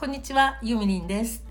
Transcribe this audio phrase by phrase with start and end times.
[0.00, 1.44] こんにちは、ゆみりんです。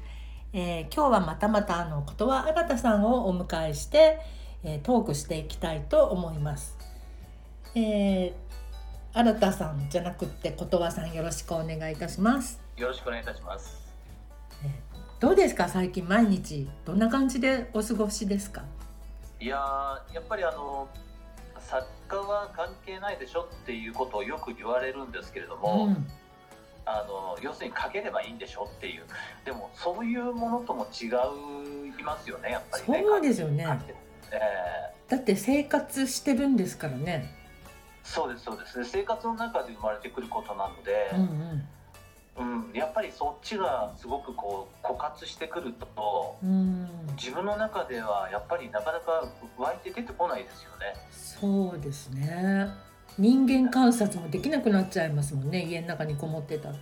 [0.54, 4.20] えー今日はまたまたあのことわあがたさんをお迎えして、
[4.64, 6.76] えートークしていきたいと思います。
[7.76, 8.34] えー、
[9.14, 12.60] あらたさんじゃなくってことわさんよろしくお願いいたします。
[12.76, 13.78] よろしくお願いいたします。
[15.20, 15.70] どうですか？
[15.70, 18.64] 最近毎日どんな感じでお過ごしですか？
[19.40, 20.88] いやーやっぱりあの
[21.60, 26.08] 作家は関係ないでしょっていうことをよく言われるんですけれども、うん、
[26.90, 29.04] あの要するに書ければいいんでしょっていう
[29.46, 33.04] でもそういうものとも違いますよねやっぱりね。
[33.06, 33.68] そうですよね
[34.32, 34.40] え
[35.08, 37.32] だって生活してるんですからね。
[38.04, 41.68] ーそうですそうですで生活の中で生まれてくることなので、うんうん
[42.38, 46.88] うんやっぱりそっちがすごくこう枯渇してくるとうん、
[47.18, 50.96] 自分の中ではやっぱりなかなか湧いて出てこないですよね。
[51.12, 52.70] そうですね。
[53.18, 56.76] 人間観察もできなくなっちゃいますもんね家の中にこもってたら。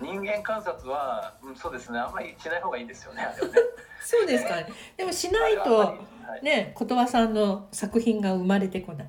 [0.00, 3.28] 人間観察は、うん、そうですねあんまりしない方がいいんですよねね。
[4.02, 4.66] そうですかね。
[4.96, 5.94] でもしないと
[6.42, 9.08] ね、ことわさんの作品が生まれてこない。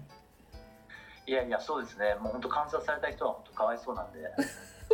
[1.26, 4.20] いやいやそうですねもう本当観察された人は本当かわいそうなんで、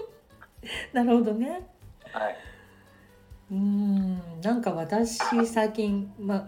[0.94, 1.68] なるほどね。
[2.14, 2.38] はい、
[3.52, 6.48] うーん、なんか私最近まあ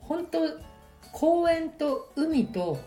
[0.00, 0.38] 本当
[1.12, 2.78] 公園と海と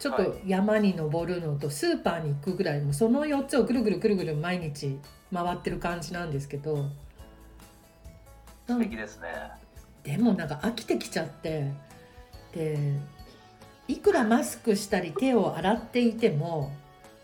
[0.00, 4.98] ちょっと山に登るのとスーパーに行くぐらいもうその4つをぐるぐるぐるぐる毎日
[5.32, 6.88] 回ってる感じなんですけど。
[8.66, 9.28] な素ん敵ですね。
[10.02, 11.70] でもなんか飽きてきちゃって
[12.54, 12.78] で
[13.88, 16.72] いくらマスクしたり手を洗っていても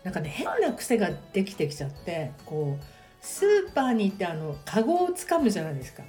[0.03, 2.85] なんかね変な癖ができてきちゃってこう
[3.21, 6.03] スーパーに行ってあのカゴをつかむじゃないですか。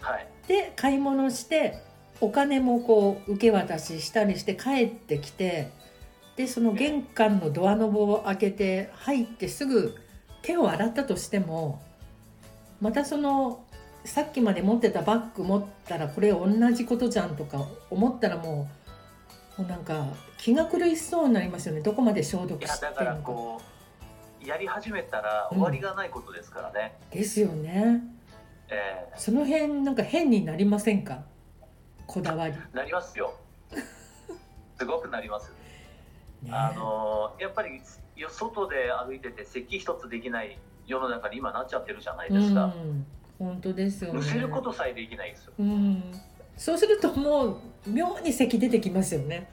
[0.00, 1.82] はいで買い物して
[2.20, 5.70] お金もこう受け渡ししたりして帰ってきて
[6.36, 9.94] でその玄関のドアノブを開けて入ってすぐ
[10.42, 11.80] 手を洗ったとしても
[12.80, 13.64] またその
[14.04, 18.68] さっきまで持ってたバッグ持ったらこれ同じことじゃんとか思ったらも
[19.58, 20.06] うもうなんか
[20.38, 23.64] 気が狂いそうになりますよねどこまで消毒いしてるのか。
[24.46, 26.96] やり始めたら終わりがないことですからね。
[27.10, 28.02] ですよね。
[28.70, 31.24] えその辺なんか変になりませんか？
[32.08, 32.54] こだわり。
[32.54, 33.34] ーなりますよ。
[34.78, 35.52] すごくなります。
[36.42, 37.80] ねあのやっぱり
[38.16, 42.64] よ外で歩いてて咳一つできない世の中に今なっちゃってるじゃないですか。
[42.64, 43.06] うん、
[43.38, 44.18] 本当ですよね。
[44.18, 45.52] むせることさえできないですよ。
[45.58, 46.02] うん、
[46.56, 49.50] そうするともう妙に咳出てきますよね。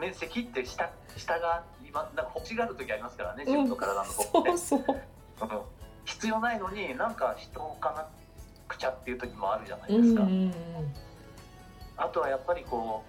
[0.00, 4.84] ね、咳って下下が今なんか欲しがる時ありますからね自うん分の体の方って、そうそう。
[5.42, 5.60] うん
[6.04, 8.06] 必要ないのになんか人をかな
[8.66, 10.54] くちゃっていう時もあるじゃないうんですか、うんうん。
[12.00, 13.04] あとはやっぱりこ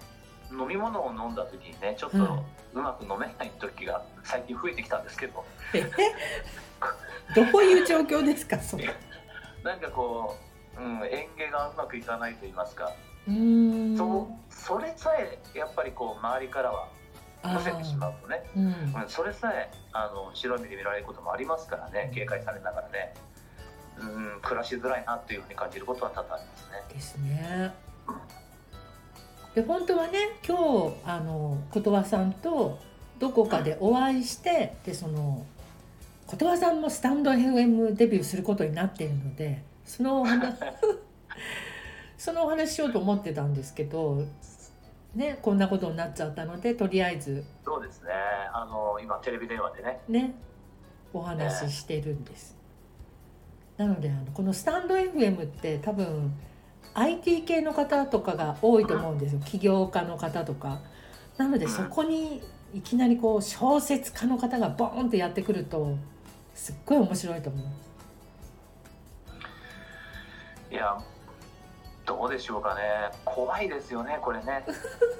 [0.50, 2.42] う飲み物を飲んだ時にねちょっとは
[2.74, 5.90] うまく飲めない時が最近増えてきたんですけどえ、
[7.34, 8.94] どういう状況ですかそれ。
[9.64, 10.36] なんかこ
[10.76, 12.92] う、うん、園芸がうまくいかないと言いますか、
[13.26, 13.96] うーん。
[13.96, 16.88] そうそれさえやっぱりこう周りからは
[17.42, 19.02] あむせてしまうとね、ーうん。
[19.02, 23.14] うん、それさえあの白い目で見られることもありますからね警戒されながらね、
[23.98, 26.82] うん、暮らしづらいなというふうに感じることは多々ありますね。
[26.88, 27.74] ですね。
[29.54, 32.78] で本当はね今日あのことわさんと
[33.18, 35.44] どこかでお会いしてでその
[36.26, 40.56] ことわさんもスタンド FM デビューすることになっているのでそのお話
[42.16, 44.24] そのお話しようと思ってたんですけど
[45.14, 48.10] ねこんなことになっちゃったのでとりあえずそうですね。
[48.54, 50.00] あの今テレビ電話でね。
[50.08, 50.34] ね
[51.12, 52.56] お話ししてるんです。
[53.76, 56.32] なのであのこのスタンド FM って多分
[56.94, 60.80] IT 系の方とかが多いと思うんですよ起業家の方とか。
[61.38, 62.42] なのでうんそこに
[62.74, 65.96] いきなりこう小説家の方がボーンってやってくると
[66.54, 67.66] すっごい面白いと思う。
[70.72, 70.98] いや
[72.06, 72.80] どうでしょうかね
[73.24, 74.64] 怖いですよねこれね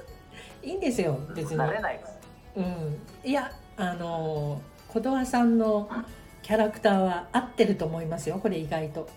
[0.62, 1.59] いいんですよ別に。
[1.59, 2.12] 慣れないです
[2.56, 5.89] うん、いやあの琴葉さんの
[6.42, 9.09] キャラクターは合ってると思いますよこれ意外と。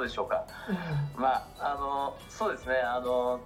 [0.00, 0.46] そうでしょうか？
[1.16, 1.20] うん。
[1.20, 3.40] まああのそうですねあの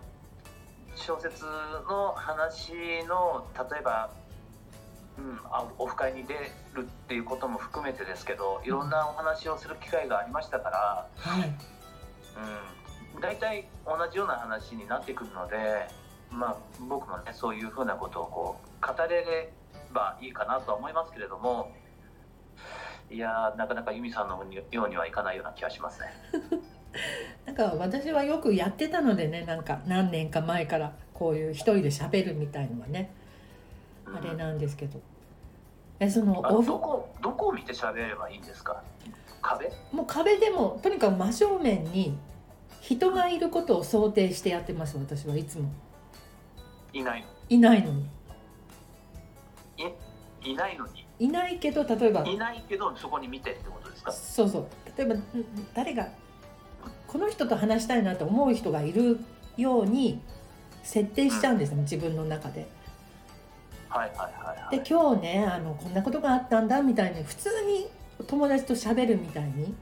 [0.95, 1.45] 小説
[1.89, 2.73] の話
[3.09, 4.11] の例えば、
[5.19, 6.35] うん、あオフ会に出
[6.75, 11.53] るっていうことも含めてですけどいろんなお話をする機会がありましたから、はい。
[13.17, 15.89] うん、大体同じような話になってくるので、
[16.31, 16.57] まあ、
[16.89, 19.53] 僕もねそういうふうなことをこう語れれ
[19.93, 21.73] ばいいかなとは思いますけれども
[23.15, 26.09] いやーなかなか由美さんのようにはいかないような気がしますね。
[27.47, 33.13] なんか私はよくやってたのでねなんか何年か前からこういう一人で喋るみたいのはね
[34.07, 34.17] うん。
[34.17, 35.01] あれなんですけど。
[36.01, 38.83] えそのあオフどこどこを見て喋ればいいんですか？
[39.43, 39.71] 壁？
[39.93, 42.19] もう壁でもとにかく真正面に
[42.81, 45.69] 人がいることを想定してやってます私はいつも。
[46.93, 47.27] いないの。
[47.49, 48.07] いないのに
[50.45, 51.07] いないのに。
[51.19, 54.13] いないけど例えばいないけどそこに見てってことですか？
[54.13, 54.67] そうそう。
[54.97, 55.23] 例えばん
[55.75, 56.09] 誰が
[57.07, 59.21] この人と話したいなと思う人がいる
[59.57, 60.21] ように
[60.83, 62.67] 設定しちゃうんですよ、自分の中で。
[63.89, 64.77] はいはいはいはい。
[64.79, 67.89] で今日ねあのこんなことがあったんだみたいに普通に
[68.27, 69.75] 友達と喋るみたいに、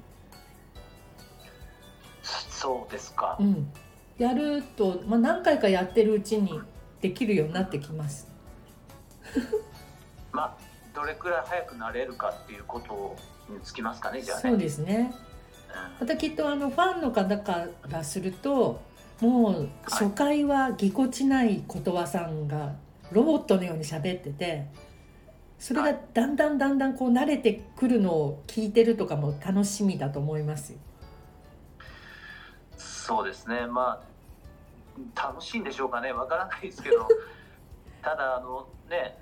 [2.22, 3.36] そうですか。
[3.40, 3.72] う、ん、
[4.18, 6.60] やると、まあ、何回かやってるうちに
[7.00, 8.28] できるようになってきます。
[10.32, 10.56] まあ
[10.94, 13.16] どれくらい早くなれるかっていうこと
[13.52, 14.50] につきますかねじゃあね。
[14.50, 15.14] そうですね。
[16.00, 18.82] またきっとあのファンの方からすると
[19.20, 22.74] もう初回はぎこちないことわさんが
[23.10, 24.66] ロボットのように喋ってて
[25.58, 30.78] それがだんだんだんだんこう慣れてくるのを聞いてるとかも楽しみだと思いますよ。
[32.76, 33.66] そうですね。
[33.66, 34.02] ま
[35.16, 36.12] あ楽しいんでしょうかね。
[36.12, 37.06] わからないですけど。
[38.02, 39.21] ただあのね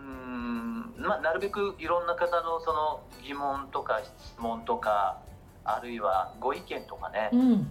[0.00, 5.20] うーんまあなるべくいろんな方のその疑問とか質問とか
[5.64, 7.70] あるいはご意見とかね、うん、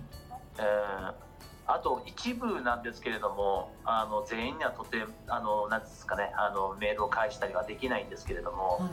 [0.58, 1.30] えー
[1.72, 8.90] あと一部なんですけれどもあの全員にはとてあのなんですかねあのメールを返したりはできないんですけれども、はい。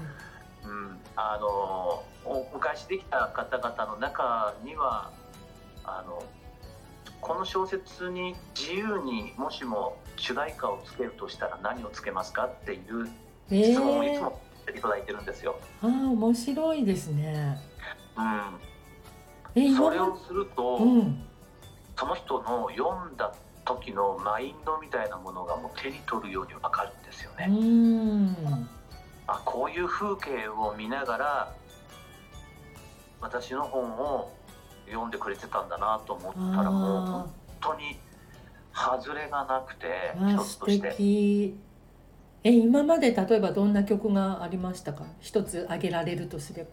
[0.66, 1.46] うん、あの
[2.24, 5.10] おお返しできた方々の中には
[5.84, 6.22] あの
[7.20, 14.40] この小説に自由にもしも主題歌をつけるとしたら何をつけますかっていうえ質問をいつー、も
[14.76, 15.58] いただいてるんですよ。
[15.82, 17.58] ああ面白いですね。
[18.16, 18.22] う
[19.58, 21.22] ん、え今それをますると、うん。
[21.96, 23.32] その人の読んだ
[23.64, 27.46] 時のマインドみたいなものがもう手に取るようにわかるんですようね。
[27.46, 28.68] ん。
[29.26, 31.54] あこういう風景を見ながら
[33.20, 34.32] 私の本を
[34.86, 37.98] 読んでくれてたんだなと思ったらもうあ本当に
[38.72, 40.36] 外れがなくて一ー。
[40.36, 40.90] あー素つとして。
[40.90, 41.65] 敵
[42.48, 45.02] え今まで例えばどんな曲がありましたか？
[45.20, 46.70] 一つ挙げられるとすれば。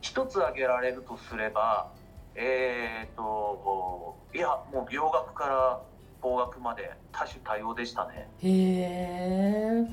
[0.00, 1.90] 一つ挙げられるとすれば
[2.34, 5.80] えー、といやもう洋楽から
[6.22, 8.30] 邦楽まで多種多様でしたね。
[8.42, 8.48] へ
[9.84, 9.86] え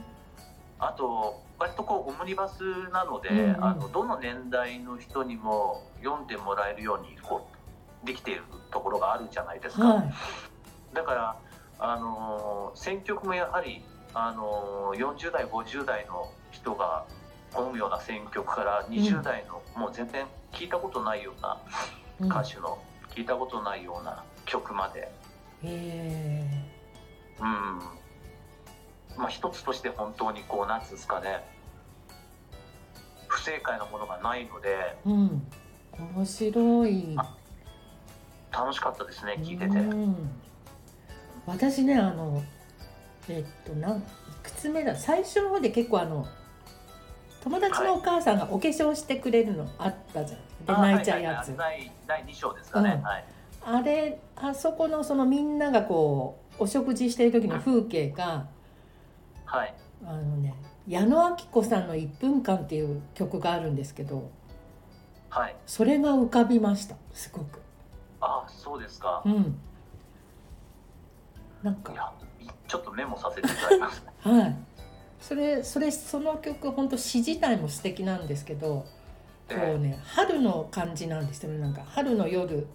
[0.80, 2.62] あと割とこうオムニバス
[2.94, 3.66] なので、うんうん。
[3.66, 7.46] あのどの年代の人にも読んでもらえるようにこ
[8.04, 10.14] うできているところがあるじゃないですか、はい。
[10.94, 11.36] だから、
[11.80, 13.84] あのー選曲もやはり、
[14.18, 17.06] あのー40代50代の人が
[17.54, 21.58] 好むような選曲から20代の、もう全然聞いたことないような
[22.22, 22.28] うん。
[22.28, 22.80] 歌手の
[23.14, 25.12] 聞いたことないような曲まで、
[25.64, 26.48] へ
[27.40, 27.80] うん。
[29.18, 31.44] まあ、一つとして本当にこうなんつうんですかね。
[33.28, 34.70] 不正解なものがないので。
[34.70, 35.48] えうん。
[36.16, 37.18] 面白い。
[38.52, 39.78] 楽しかったですね聞いてて。
[39.78, 40.16] うん。
[41.46, 42.42] 私ねあの
[43.30, 44.02] えっとなんい
[44.44, 44.96] くつ目だ？
[44.96, 46.28] 最初の方で結構あの
[47.42, 53.04] 友達のお母さんがお化粧してくれるのあったじゃん、であ泣いちゃうやつ、はいはいはい第第2章ですかね、うん。
[53.04, 53.26] はい。
[53.68, 58.48] あれあそこのそのみんながこうお食事してる時の風景が
[59.46, 59.74] はい。
[60.06, 60.56] あのね
[60.88, 64.30] 矢野顕子さんの「1分間」っていう曲があるんですけど
[65.30, 65.56] はい。
[65.66, 66.96] それが浮かびました。
[67.14, 67.60] すごく。
[68.22, 69.22] あそうですか。
[69.26, 69.60] うん。
[71.62, 72.14] なんか
[72.68, 74.04] ちょっとメモさせていただきます。
[74.22, 74.56] はい。
[75.20, 78.86] それそれその曲本当詩自体も素敵なんですけど
[79.50, 81.60] こうね春の感じなんですよね。
[81.60, 82.68] なんか春の夜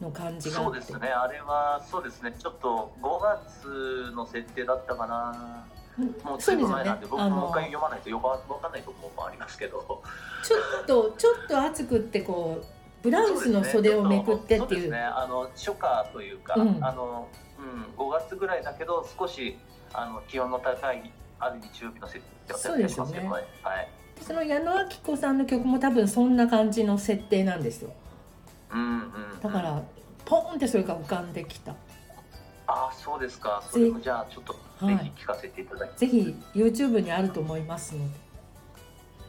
[0.00, 1.08] の感じがそうですね。
[1.08, 2.34] あれはそうですね。
[2.38, 5.66] ちょっと5月の設定だったかな。
[5.98, 6.06] うん。
[6.22, 10.02] もうずいぶん前なんで僕あももう一回の読まないとよばわかんないところもありますけど。
[10.44, 12.75] ちょっとちょっと暑くってこう
[13.06, 14.58] ブラウスの袖をめくってっていう。
[14.58, 14.98] そうですね。
[14.98, 16.84] あの初夏というか、うん。
[16.84, 19.56] あのうん、5月ぐらいだけど少し
[19.92, 23.30] あの気温の高いある日中日の設定を設定しますけどね。
[23.30, 23.88] はい。
[24.20, 27.92] その矢野顕子さんの曲も多分そんな感じの設定なんですよ。
[28.72, 29.82] うんうんだから
[30.24, 31.72] ポーンってそれが浮かんできた。
[32.66, 33.62] ああそうですか。
[33.70, 34.96] それもじゃあちょっとはい。
[34.96, 38.25] ぜひ聞かせていただきぜひ YouTube にあると思いますので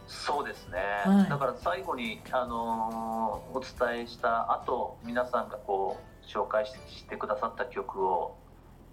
[0.07, 1.29] そうですね、はい。
[1.29, 3.59] だから最後に、あのーお
[3.89, 8.35] 伝えした後皆さんがこう紹介してくださった曲を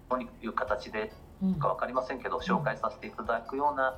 [0.09, 1.55] どういう形でうん。
[1.55, 3.95] か分かりませんけど紹介させていただくような、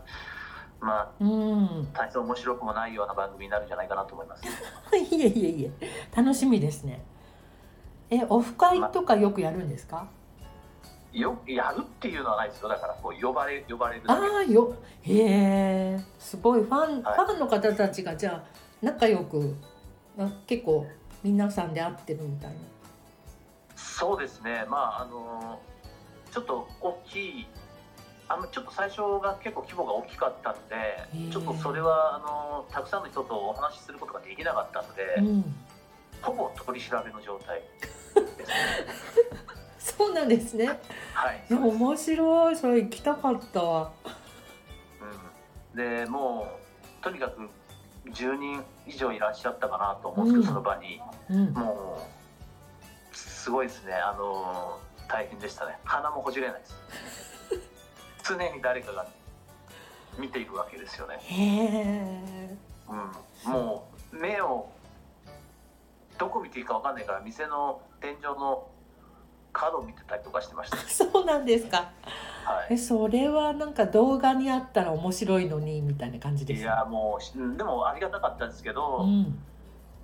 [0.79, 1.87] まあうん。
[1.93, 4.43] 大して面白くもないような番組になるんじゃないかなと思います。
[4.95, 5.71] いえいえいえ。
[6.15, 7.01] 楽しみですね。
[8.09, 10.07] えオフ会とかよくやるんですか？
[11.19, 12.69] よやるっていうのはないですよ。
[12.69, 15.13] だからこう呼ばれ呼ばれるああよへ
[15.95, 16.61] えすごい。
[16.61, 17.15] ファン、はい。
[17.15, 18.43] ファンの方たちがじゃあ
[18.81, 19.55] 仲良く
[20.17, 20.85] あ結構
[21.23, 22.55] 皆さんで会ってるみたいな。
[23.75, 24.65] そうですね。
[24.69, 25.59] まああの
[26.31, 27.47] ちょっと大きい
[28.29, 35.55] あのちょっと最初が結構規模が大きかったのでちょっとそれはあのたくさんの人とお話しすることができなかったので、うん。
[36.21, 37.61] ほぼ取り調べの状態
[38.37, 38.55] ですね
[39.97, 40.79] そうなんですね。
[41.13, 41.45] はい。
[41.49, 42.55] 面白い。
[42.55, 43.63] それ行きたかった。
[43.63, 43.91] わ
[45.73, 46.47] うん、でも
[47.01, 47.49] うとにかく
[48.11, 50.47] 10人以上いらっしゃったかなと思うんですけど、うん。
[50.47, 51.01] その場に。
[51.29, 51.53] うん。
[51.53, 51.99] も
[53.13, 53.93] うすごいですね。
[53.93, 55.77] あの大変でしたね。
[55.83, 56.75] 鼻もほじれないです。
[58.27, 59.07] 常に誰かが
[60.17, 62.57] 見ているわけですよね、へえ
[63.45, 64.69] うん、もう目を
[66.17, 68.67] どこ見ていいか分かんないから店の天井の
[69.57, 71.89] 角を見てたりとかしてました、 そうなんですか。
[72.45, 72.73] はい。
[72.75, 79.39] えそれはなんか動画にあったら面白いのにみたいな感じですいやもううんでもありがたかったですけど、うん。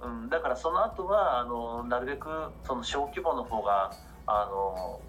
[0.01, 2.27] うん、だからその後はあのなるべく
[2.63, 3.93] その小規模の方が
[4.27, 4.99] あの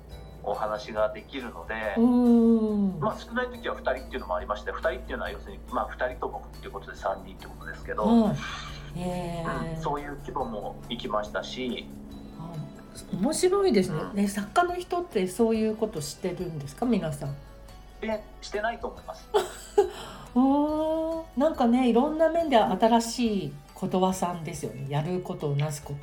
[0.45, 3.01] お話ができるので、うん。
[3.01, 8.37] まあ、少ない時は2人っていうのもありまして2人っていうのは要するに、まあ、2人と僕っていうことで3人ってことですけど、うん
[9.81, 12.04] そういう規模も行きましたしあ
[13.13, 13.99] 面白いですね。
[13.99, 14.17] うん。
[14.17, 16.87] ね作家の人ってそういうことしてるんですか？
[16.87, 17.35] 皆さん。
[18.01, 19.29] でしてないと思います。
[20.35, 24.87] うーんなんかねいろんな面で新しい言葉さんですよね。
[24.89, 25.95] やることをなすこ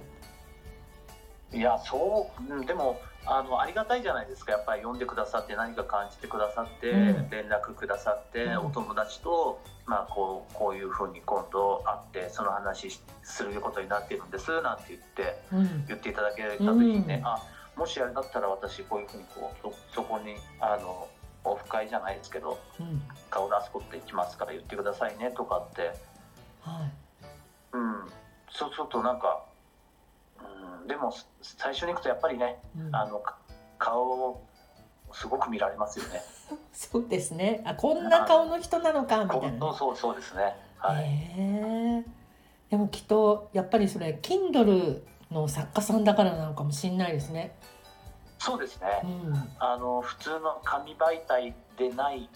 [1.52, 1.58] と。
[1.58, 4.52] いやそう、うん、でもあのありがたいじゃないですか。
[4.52, 7.30] やっぱり読んでくださって何か感じてくださって、うん。
[7.30, 8.58] 連絡くださって、うん。
[8.68, 15.86] お友達と、まあ、こうこういうふうに今度会ってその話しすることになっているんですなんて言ってうん。
[15.88, 17.28] 言っていただけた時にね、うん。
[17.28, 17.40] あ
[17.76, 21.08] もしあれだったら私こういうふうにこうそそこにあの
[21.44, 23.02] オフ会じゃないですけどうん。
[23.30, 25.94] 顔出すことできますから言ってくださいねとかって、
[26.62, 26.92] はい。
[27.74, 28.06] うん、
[28.52, 29.46] そうするとなんか、
[30.82, 33.38] うん、でも最初に行くとやっぱりねうんあのか
[33.78, 34.48] 顔を
[35.14, 36.22] すごく見られますよね。
[36.74, 40.56] そうですねあこんな顔の人なのかみたいなねそうそうですね。
[40.78, 42.06] はい。
[42.70, 47.56] でもきっとやっぱりそれ Kindle の作家さんだからなのかもしれないですね。
[48.40, 49.08] そうですねう。
[49.08, 52.30] ん、あの普通の紙媒体でない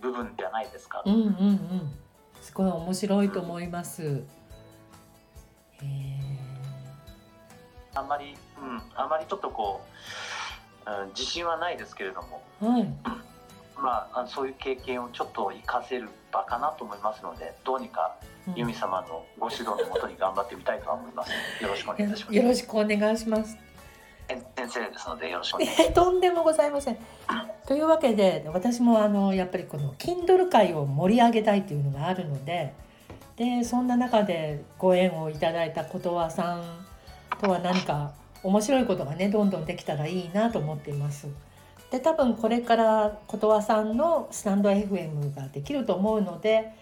[0.00, 1.02] 部分じゃないですか。
[1.04, 1.98] うんうんうん
[2.40, 4.02] すごい面白いと思います。
[4.02, 6.31] へえ
[7.94, 9.80] あんまり、うん、あんまりちょっとこ
[10.86, 12.88] う、うん、自信はないですけれども、はい
[13.82, 21.32] まあそういう経験をちょっと活かせる場かなと思いますので、どうにかうん由美様のご指導のもとに頑張ってみたいとは思います。
[21.60, 22.36] よろしくお願いいたします。
[22.36, 23.58] よろしくお願いします。
[24.28, 25.90] 先生ですのでよろしくお願いします。
[25.90, 26.98] えとんでもございません。
[27.66, 32.74] というわけで私もあのやっぱりこの Kindle 界を盛り上げたいというのがあるので
[33.36, 36.86] でそんな中でご縁をいただいたことわさん
[37.42, 41.26] とは何か面白いことがねどんどんできたらいいなと思っています。
[41.90, 46.72] で多分これからことわさんのスタンド FM ができると思うので、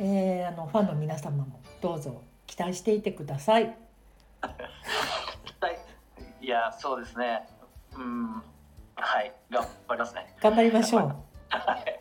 [0.00, 3.76] えーあのファンの皆様もどうぞ期待していてください。
[4.40, 5.78] はい。
[6.44, 7.46] いや、そうですね。
[7.94, 8.42] うん。
[8.96, 9.32] はい。
[9.50, 10.34] 頑張りますね。
[10.40, 11.02] 頑張りましょう。
[11.02, 12.00] はい。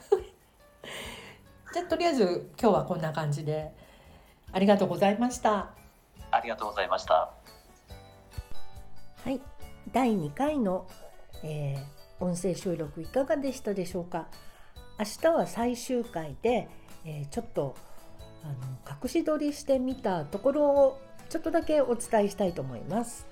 [1.74, 3.72] じゃあとりあえず今日はこんな感じで
[4.52, 5.70] ありがとうございました。
[6.32, 7.39] ありがとうございました。
[9.24, 9.42] はい、
[9.92, 10.88] 第2回の、
[11.44, 14.28] えー音声収録いかがでしたでしょうか？
[15.00, 16.68] 明日は最終回で、
[17.06, 17.78] えーちょっと
[18.44, 23.26] あの隠し撮りしてみたところをちょっとだけお伝えしたいと思います。